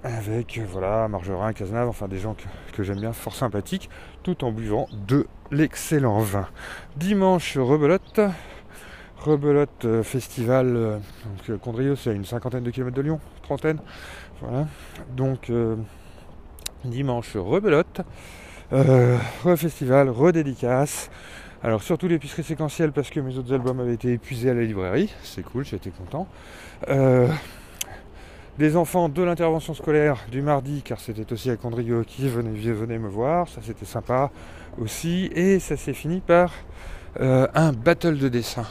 avec 0.03 0.61
voilà 0.71 1.09
Margerin, 1.09 1.51
Cazenave, 1.51 1.89
enfin 1.89 2.07
des 2.07 2.17
gens 2.17 2.37
que, 2.71 2.81
j'aime 2.81 3.01
bien, 3.01 3.11
fort 3.11 3.35
sympathiques, 3.35 3.89
tout 4.23 4.45
en 4.45 4.53
buvant 4.53 4.87
de 5.05 5.27
l'excellent 5.51 6.19
vin. 6.19 6.47
Dimanche, 6.95 7.57
rebelote, 7.57 8.21
rebelote 9.21 9.85
euh, 9.85 10.03
festival, 10.03 10.75
euh, 10.75 10.95
donc 10.95 11.49
euh, 11.49 11.57
Condrieu 11.57 11.95
c'est 11.95 12.13
une 12.13 12.25
cinquantaine 12.25 12.63
de 12.63 12.71
kilomètres 12.71 12.97
de 12.97 13.01
Lyon, 13.01 13.19
trentaine, 13.43 13.79
voilà. 14.41 14.67
Donc 15.15 15.51
dimanche, 16.83 17.35
rebelote, 17.35 18.01
re-festival, 18.71 20.09
redédicace, 20.09 21.11
alors 21.61 21.83
surtout 21.83 22.07
l'épicerie 22.07 22.43
séquentielle 22.43 22.91
parce 22.91 23.11
que 23.11 23.19
mes 23.19 23.37
autres 23.37 23.53
albums 23.53 23.79
avaient 23.79 23.93
été 23.93 24.13
épuisés 24.13 24.49
à 24.49 24.55
la 24.55 24.63
librairie, 24.63 25.13
c'est 25.21 25.43
cool, 25.43 25.63
j'étais 25.63 25.91
content. 25.91 26.27
Des 28.57 28.75
enfants 28.75 29.09
de 29.09 29.23
l'intervention 29.23 29.73
scolaire 29.73 30.17
du 30.31 30.41
mardi, 30.41 30.81
car 30.83 30.99
c'était 30.99 31.31
aussi 31.31 31.49
à 31.51 31.55
Condrieu 31.55 32.03
qui 32.03 32.27
venaient, 32.27 32.97
me 32.97 33.07
voir, 33.07 33.47
ça 33.47 33.61
c'était 33.63 33.85
sympa 33.85 34.31
aussi. 34.79 35.29
Et 35.35 35.59
ça 35.59 35.77
s'est 35.77 35.93
fini 35.93 36.19
par 36.19 36.51
un 37.19 37.73
battle 37.73 38.17
de 38.17 38.27
dessin. 38.27 38.65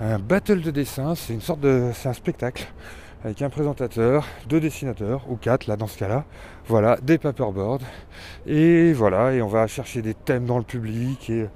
Un 0.00 0.18
battle 0.18 0.62
de 0.62 0.70
dessin, 0.70 1.14
c'est 1.14 1.32
une 1.32 1.40
sorte 1.40 1.60
de. 1.60 1.90
c'est 1.94 2.08
un 2.08 2.12
spectacle 2.12 2.66
avec 3.24 3.40
un 3.40 3.50
présentateur, 3.50 4.26
deux 4.48 4.58
dessinateurs, 4.58 5.24
ou 5.30 5.36
quatre 5.36 5.68
là 5.68 5.76
dans 5.76 5.86
ce 5.86 5.96
cas-là, 5.96 6.24
voilà, 6.66 6.96
des 7.02 7.18
paperboards, 7.18 7.82
et 8.46 8.92
voilà, 8.92 9.32
et 9.32 9.40
on 9.40 9.46
va 9.46 9.68
chercher 9.68 10.02
des 10.02 10.14
thèmes 10.14 10.44
dans 10.44 10.58
le 10.58 10.64
public, 10.64 11.30
et 11.30 11.46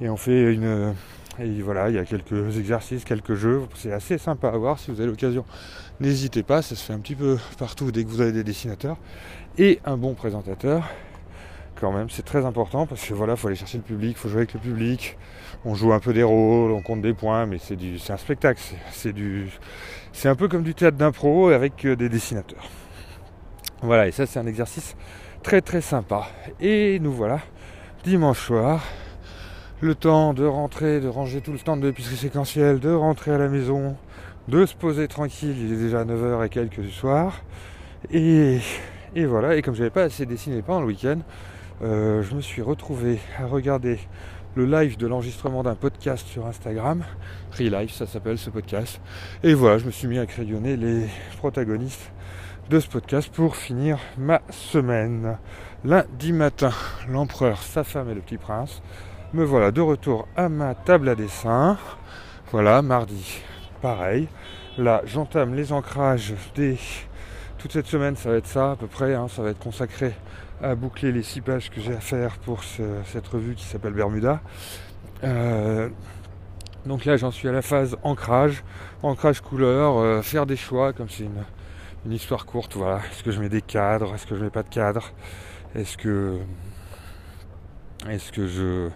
et 0.00 0.08
on 0.08 0.16
fait 0.16 0.52
une. 0.52 0.94
Et 1.38 1.60
voilà, 1.60 1.90
il 1.90 1.96
y 1.96 1.98
a 1.98 2.04
quelques 2.04 2.56
exercices, 2.58 3.04
quelques 3.04 3.34
jeux. 3.34 3.62
C'est 3.74 3.92
assez 3.92 4.16
sympa 4.16 4.48
à 4.48 4.56
voir 4.56 4.78
si 4.78 4.90
vous 4.90 5.00
avez 5.00 5.10
l'occasion. 5.10 5.44
N'hésitez 6.00 6.42
pas, 6.42 6.62
ça 6.62 6.74
se 6.74 6.82
fait 6.82 6.94
un 6.94 6.98
petit 6.98 7.14
peu 7.14 7.38
partout 7.58 7.92
dès 7.92 8.04
que 8.04 8.08
vous 8.08 8.22
avez 8.22 8.32
des 8.32 8.44
dessinateurs. 8.44 8.96
Et 9.58 9.80
un 9.84 9.98
bon 9.98 10.14
présentateur, 10.14 10.88
quand 11.78 11.92
même, 11.92 12.10
c'est 12.10 12.24
très 12.24 12.44
important 12.44 12.86
parce 12.86 13.06
que 13.06 13.14
voilà, 13.14 13.34
il 13.34 13.36
faut 13.36 13.48
aller 13.48 13.56
chercher 13.56 13.78
le 13.78 13.84
public, 13.84 14.16
faut 14.16 14.28
jouer 14.28 14.38
avec 14.38 14.54
le 14.54 14.60
public. 14.60 15.16
On 15.64 15.74
joue 15.74 15.92
un 15.92 16.00
peu 16.00 16.12
des 16.12 16.22
rôles, 16.22 16.72
on 16.72 16.82
compte 16.82 17.02
des 17.02 17.14
points, 17.14 17.46
mais 17.46 17.58
c'est 17.58 17.76
du, 17.76 17.98
c'est 17.98 18.12
un 18.12 18.16
spectacle. 18.16 18.60
C'est 18.92 19.12
du, 19.12 19.48
c'est 20.12 20.28
un 20.28 20.34
peu 20.34 20.48
comme 20.48 20.62
du 20.62 20.74
théâtre 20.74 20.96
d'impro 20.96 21.48
avec 21.48 21.84
euh, 21.84 21.96
des 21.96 22.08
dessinateurs. 22.08 22.68
Voilà, 23.82 24.08
et 24.08 24.12
ça 24.12 24.26
c'est 24.26 24.38
un 24.38 24.46
exercice 24.46 24.96
très 25.42 25.60
très 25.60 25.80
sympa. 25.80 26.28
Et 26.60 26.98
nous 27.00 27.12
voilà 27.12 27.40
dimanche 28.04 28.38
soir 28.38 28.84
le 29.80 29.94
temps 29.94 30.32
de 30.32 30.44
rentrer, 30.44 31.00
de 31.00 31.08
ranger 31.08 31.40
tout 31.40 31.52
le 31.52 31.58
temps 31.58 31.76
de 31.76 31.86
l'épicerie 31.86 32.16
séquentielle, 32.16 32.80
de 32.80 32.90
rentrer 32.90 33.32
à 33.32 33.38
la 33.38 33.48
maison, 33.48 33.96
de 34.48 34.64
se 34.64 34.74
poser 34.74 35.06
tranquille, 35.08 35.56
il 35.58 35.72
est 35.72 35.76
déjà 35.76 36.04
9h 36.04 36.46
et 36.46 36.48
quelques 36.48 36.80
du 36.80 36.90
soir. 36.90 37.42
Et, 38.12 38.60
voilà, 39.26 39.56
et 39.56 39.62
comme 39.62 39.74
je 39.74 39.80
n'avais 39.80 39.90
pas 39.90 40.04
assez 40.04 40.24
dessiné 40.24 40.62
pendant 40.62 40.80
le 40.80 40.86
week-end, 40.86 41.18
euh, 41.82 42.22
je 42.22 42.34
me 42.34 42.40
suis 42.40 42.62
retrouvé 42.62 43.18
à 43.38 43.46
regarder 43.46 43.98
le 44.54 44.64
live 44.64 44.96
de 44.96 45.06
l'enregistrement 45.06 45.62
d'un 45.62 45.74
podcast 45.74 46.26
sur 46.26 46.46
Instagram. 46.46 47.04
Re-Live, 47.52 47.92
ça 47.92 48.06
s'appelle 48.06 48.38
ce 48.38 48.48
podcast. 48.48 49.00
Et 49.42 49.52
voilà, 49.52 49.78
je 49.78 49.84
me 49.84 49.90
suis 49.90 50.08
mis 50.08 50.18
à 50.18 50.26
crayonner 50.26 50.76
les 50.76 51.06
protagonistes 51.36 52.10
de 52.70 52.80
ce 52.80 52.88
podcast 52.88 53.28
pour 53.32 53.56
finir 53.56 53.98
ma 54.16 54.40
semaine. 54.50 55.36
Lundi 55.84 56.32
matin, 56.32 56.72
l'empereur, 57.08 57.58
sa 57.62 57.84
femme 57.84 58.08
et 58.10 58.14
le 58.14 58.20
petit 58.20 58.38
prince 58.38 58.82
me 59.34 59.44
voilà 59.44 59.70
de 59.70 59.80
retour 59.80 60.26
à 60.36 60.48
ma 60.48 60.74
table 60.74 61.08
à 61.10 61.14
dessin. 61.14 61.76
Voilà, 62.52 62.80
mardi, 62.80 63.40
pareil. 63.82 64.28
Là, 64.78 65.02
j'entame 65.04 65.54
les 65.54 65.72
ancrages 65.72 66.34
des. 66.54 66.78
Toute 67.58 67.72
cette 67.72 67.86
semaine, 67.86 68.16
ça 68.16 68.30
va 68.30 68.36
être 68.36 68.46
ça 68.46 68.72
à 68.72 68.76
peu 68.76 68.86
près. 68.86 69.14
Hein. 69.14 69.28
ça 69.28 69.42
va 69.42 69.50
être 69.50 69.58
consacré 69.58 70.14
à 70.62 70.74
boucler 70.74 71.12
les 71.12 71.22
six 71.22 71.40
pages 71.40 71.70
que 71.70 71.80
j'ai 71.80 71.94
à 71.94 72.00
faire 72.00 72.38
pour 72.38 72.64
cette 72.64 73.26
revue 73.28 73.54
qui 73.54 73.64
s'appelle 73.64 73.92
Bermuda. 73.92 74.40
Euh, 75.24 75.88
donc 76.84 77.04
là, 77.04 77.16
j'en 77.16 77.30
suis 77.30 77.48
à 77.48 77.52
la 77.52 77.62
phase 77.62 77.96
ancrage, 78.02 78.62
ancrage 79.02 79.40
couleur, 79.40 79.98
euh, 79.98 80.22
faire 80.22 80.46
des 80.46 80.56
choix, 80.56 80.92
comme 80.92 81.08
c'est 81.08 81.24
une, 81.24 81.44
une, 82.04 82.12
histoire 82.12 82.46
courte. 82.46 82.76
Voilà, 82.76 83.00
est-ce 83.10 83.22
que 83.22 83.32
je 83.32 83.40
mets 83.40 83.48
des 83.48 83.62
cadres, 83.62 84.14
est-ce 84.14 84.26
que 84.26 84.36
je 84.36 84.44
mets 84.44 84.50
pas 84.50 84.62
de 84.62 84.68
cadres, 84.68 85.12
est-ce 85.74 85.96
que, 85.96 86.38
est-ce 88.08 88.30
que 88.30 88.46
je 88.46 88.88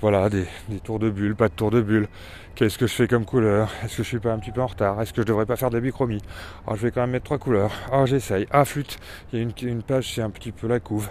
voilà, 0.00 0.28
des, 0.28 0.46
tours 0.84 0.98
de 0.98 1.10
bulles, 1.10 1.34
pas 1.34 1.48
de 1.48 1.54
tours 1.54 1.70
de 1.70 1.80
bulles. 1.80 2.08
Qu'est-ce 2.54 2.78
que 2.78 2.86
je 2.86 2.92
fais 2.92 3.08
comme 3.08 3.24
couleur? 3.24 3.70
Est-ce 3.84 3.96
que 3.96 4.02
je 4.02 4.08
suis 4.08 4.18
pas 4.18 4.32
un 4.32 4.38
petit 4.38 4.52
peu 4.52 4.60
en 4.60 4.66
retard? 4.66 5.00
Est-ce 5.00 5.12
que 5.12 5.22
je 5.22 5.26
devrais 5.26 5.46
pas 5.46 5.56
faire 5.56 5.70
de 5.70 5.76
la 5.76 5.80
bichromie 5.80 6.22
Alors 6.66 6.76
je 6.76 6.82
vais 6.82 6.90
quand 6.90 7.00
même 7.00 7.10
mettre 7.10 7.24
trois 7.24 7.38
couleurs. 7.38 7.72
Alors 7.90 8.06
j'essaye. 8.06 8.46
Ah 8.50 8.64
flûte, 8.64 8.98
il 9.32 9.38
y 9.38 9.42
a 9.42 9.68
une, 9.68 9.82
page, 9.82 10.12
c'est 10.14 10.22
un 10.22 10.30
petit 10.30 10.52
peu 10.52 10.66
la 10.66 10.80
couve. 10.80 11.08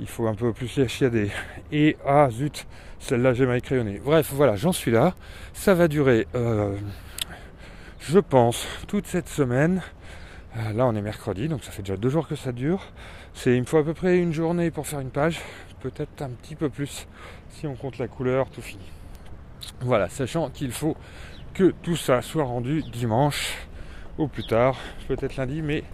Il 0.00 0.08
faut 0.08 0.26
un 0.26 0.34
peu 0.34 0.52
plus 0.52 0.76
la 0.78 0.88
chiader. 0.88 1.30
Et 1.72 1.96
ah 2.06 2.28
zut, 2.30 2.66
celle-là 3.00 3.34
j'ai 3.34 3.46
mal 3.46 3.60
crayonné. 3.60 4.00
Bref, 4.04 4.30
voilà, 4.32 4.56
j'en 4.56 4.72
suis 4.72 4.90
là. 4.90 5.14
Ça 5.52 5.74
va 5.74 5.88
durer, 5.88 6.26
euh, 6.34 6.76
je 8.00 8.18
pense, 8.18 8.66
toute 8.88 9.06
cette 9.06 9.28
semaine. 9.28 9.80
Euh, 10.56 10.72
là 10.72 10.86
on 10.86 10.94
est 10.94 11.02
mercredi, 11.02 11.48
donc 11.48 11.64
ça 11.64 11.72
fait 11.72 11.82
déjà 11.82 11.96
deux 11.96 12.08
jours 12.08 12.28
que 12.28 12.36
ça 12.36 12.52
dure. 12.52 12.84
C'est 13.32 13.56
il 13.56 13.60
me 13.60 13.66
faut 13.66 13.78
à 13.78 13.84
peu 13.84 13.94
près 13.94 14.18
une 14.18 14.32
journée 14.32 14.70
pour 14.70 14.86
faire 14.86 15.00
une 15.00 15.10
page, 15.10 15.40
peut-être 15.84 16.22
un 16.22 16.30
petit 16.30 16.54
peu 16.54 16.70
plus 16.70 17.06
si 17.50 17.66
on 17.66 17.74
compte 17.74 17.98
la 17.98 18.08
couleur, 18.08 18.48
tout 18.48 18.62
fini. 18.62 18.84
Voilà, 19.80 20.08
sachant 20.08 20.48
qu'il 20.48 20.72
faut 20.72 20.96
que 21.52 21.74
tout 21.82 21.96
ça 21.96 22.22
soit 22.22 22.44
rendu 22.44 22.82
dimanche 22.82 23.54
au 24.16 24.26
plus 24.26 24.46
tard, 24.46 24.76
peut-être 25.08 25.36
lundi, 25.36 25.60
mais 25.60 25.84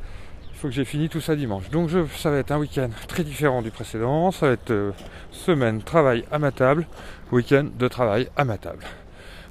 il 0.50 0.56
faut 0.56 0.68
que 0.68 0.74
j'ai 0.74 0.84
fini 0.84 1.08
tout 1.08 1.20
ça 1.20 1.34
dimanche. 1.34 1.70
Donc 1.70 1.90
ça 2.16 2.30
va 2.30 2.38
être 2.38 2.52
un 2.52 2.58
week-end 2.58 2.90
très 3.08 3.24
différent 3.24 3.62
du 3.62 3.72
précédent, 3.72 4.30
ça 4.30 4.46
va 4.46 4.52
être 4.52 4.70
euh, 4.70 4.92
semaine 5.32 5.82
travail 5.82 6.24
à 6.30 6.38
ma 6.38 6.52
table, 6.52 6.86
week-end 7.32 7.66
de 7.76 7.88
travail 7.88 8.28
à 8.36 8.44
ma 8.44 8.58
table. 8.58 8.84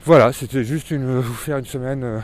Voilà, 0.05 0.31
c'était 0.31 0.63
juste 0.63 0.89
une, 0.89 1.19
vous 1.19 1.33
faire 1.33 1.57
une 1.57 1.65
semaine 1.65 2.03
euh, 2.05 2.19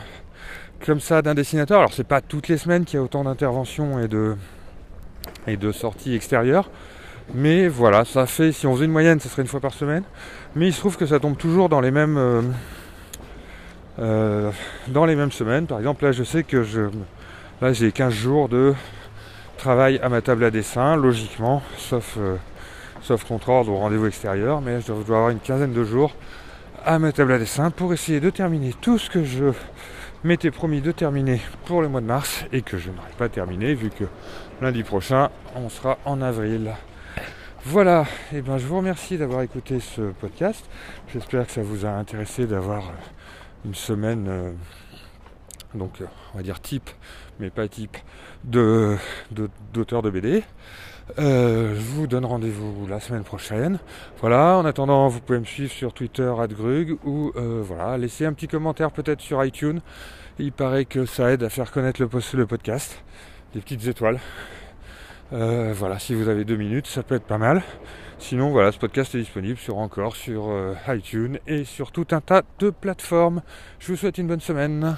comme 0.86 1.00
ça 1.00 1.20
d'un 1.20 1.34
dessinateur. 1.34 1.80
Alors 1.80 1.92
c'est 1.92 2.08
pas 2.08 2.22
toutes 2.22 2.48
les 2.48 2.56
semaines 2.56 2.86
qu'il 2.86 2.96
y 2.96 2.98
a 2.98 3.02
autant 3.02 3.24
d'interventions 3.24 4.00
et 4.00 4.08
de 4.08 5.72
sorties 5.72 6.14
extérieures. 6.14 6.70
Mais 7.34 7.68
voilà, 7.68 8.04
ça 8.04 8.26
fait, 8.26 8.52
si 8.52 8.66
on 8.66 8.74
faisait 8.74 8.84
une 8.84 8.92
moyenne, 8.92 9.18
ça 9.20 9.28
serait 9.28 9.42
une 9.42 9.48
fois 9.48 9.60
par 9.60 9.74
semaine. 9.74 10.04
Mais 10.54 10.68
il 10.68 10.72
se 10.72 10.78
trouve 10.78 10.96
que 10.96 11.06
ça 11.06 11.18
tombe 11.18 11.36
toujours 11.36 11.68
dans 11.68 11.80
les 11.80 11.90
mêmes, 11.90 12.16
euh, 12.16 12.42
euh, 13.98 14.50
semaines. 15.30 15.66
Par 15.66 15.78
exemple, 15.78 16.04
là, 16.04 16.12
je 16.12 16.22
sais 16.22 16.44
que 16.44 16.62
je, 16.62 16.82
là, 17.60 17.72
j'ai 17.72 17.90
15 17.92 18.12
jours 18.12 18.48
de 18.48 18.74
travail 19.58 19.98
à 20.02 20.08
ma 20.08 20.22
table 20.22 20.44
à 20.44 20.50
dessin, 20.50 20.96
logiquement, 20.96 21.62
sauf, 21.76 22.16
euh, 22.18 22.36
contre 23.28 23.48
ordre 23.48 23.72
ou 23.72 23.76
rendez-vous 23.76 24.06
extérieur. 24.06 24.60
Mais 24.60 24.80
je 24.80 24.92
dois 24.92 25.16
avoir 25.16 25.30
une 25.30 25.40
quinzaine 25.40 25.72
de 25.72 25.84
jours 25.84 26.14
à 26.84 26.98
ma 27.00 27.10
table 27.10 27.32
à 27.32 27.38
dessin 27.38 27.70
pour 27.70 27.92
essayer 27.92 28.20
de 28.20 28.30
terminer 28.30 28.72
tout 28.80 28.98
ce 28.98 29.10
que 29.10 29.24
je 29.24 29.46
m'étais 30.22 30.52
promis 30.52 30.80
de 30.80 30.92
terminer 30.92 31.40
pour 31.66 31.82
le 31.82 31.88
mois 31.88 32.00
de 32.00 32.06
mars 32.06 32.44
et 32.52 32.62
que 32.62 32.78
je 32.78 32.90
n'aurai 32.90 33.10
pas 33.18 33.28
terminé 33.28 33.74
vu 33.74 33.90
que 33.90 34.04
lundi 34.60 34.82
prochain 34.82 35.30
on 35.54 35.68
sera 35.68 35.98
en 36.04 36.22
avril. 36.22 36.72
Voilà, 37.68 38.04
eh 38.32 38.42
ben 38.42 38.58
je 38.58 38.64
vous 38.64 38.76
remercie 38.76 39.18
d'avoir 39.18 39.42
écouté 39.42 39.80
ce 39.80 40.12
podcast. 40.12 40.64
J'espère 41.12 41.48
que 41.48 41.52
ça 41.52 41.62
vous 41.62 41.84
a 41.84 41.88
intéressé 41.88 42.46
d'avoir 42.46 42.84
euh, 42.84 43.64
une 43.64 43.74
semaine, 43.74 44.26
euh, 44.28 44.52
donc 45.74 46.00
euh, 46.00 46.04
on 46.32 46.36
va 46.36 46.44
dire 46.44 46.60
type, 46.60 46.88
mais 47.40 47.50
pas 47.50 47.66
type, 47.66 47.96
de, 48.44 48.96
d'auteur 49.74 50.02
de, 50.02 50.10
BD. 50.10 50.44
je 51.18 51.74
vous 51.74 52.06
donne 52.06 52.24
rendez-vous 52.24 52.86
la 52.86 53.00
semaine 53.00 53.24
prochaine. 53.24 53.80
Voilà, 54.20 54.58
en 54.58 54.64
attendant, 54.64 55.08
vous 55.08 55.18
pouvez 55.18 55.40
me 55.40 55.44
suivre 55.44 55.72
sur 55.72 55.92
Twitter, 55.92 56.32
@grug, 56.50 56.98
ou 57.04 57.32
voilà, 57.34 57.98
laisser 57.98 58.26
un 58.26 58.32
petit 58.32 58.46
commentaire 58.46 58.92
peut-être 58.92 59.20
sur 59.20 59.44
iTunes. 59.44 59.80
Il 60.38 60.52
paraît 60.52 60.84
que 60.84 61.04
ça 61.04 61.32
aide 61.32 61.42
à 61.42 61.50
faire 61.50 61.72
connaître 61.72 62.00
le 62.00 62.46
podcast. 62.46 63.02
Des 63.54 63.60
petites 63.60 63.88
étoiles. 63.88 64.20
Euh, 65.32 65.72
voilà, 65.76 65.98
si 65.98 66.14
vous 66.14 66.28
avez 66.28 66.44
deux 66.44 66.56
minutes, 66.56 66.86
ça 66.86 67.02
peut 67.02 67.14
être 67.14 67.26
pas 67.26 67.38
mal. 67.38 67.62
Sinon, 68.18 68.50
voilà, 68.50 68.72
ce 68.72 68.78
podcast 68.78 69.14
est 69.14 69.18
disponible 69.18 69.58
sur 69.58 69.78
encore, 69.78 70.16
sur 70.16 70.48
euh, 70.48 70.74
iTunes 70.88 71.38
et 71.46 71.64
sur 71.64 71.92
tout 71.92 72.06
un 72.12 72.20
tas 72.20 72.42
de 72.58 72.70
plateformes. 72.70 73.42
Je 73.78 73.92
vous 73.92 73.96
souhaite 73.96 74.18
une 74.18 74.28
bonne 74.28 74.40
semaine. 74.40 74.96